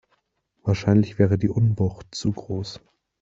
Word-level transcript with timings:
Wahrscheinlich 0.63 1.19
wäre 1.19 1.37
die 1.37 1.49
Unwucht 1.49 2.07
zu 2.15 2.31
groß. 2.31 2.79